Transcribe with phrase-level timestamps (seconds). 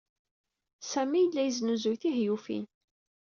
[0.91, 2.65] Sami yella yesnuzuy tihyufin.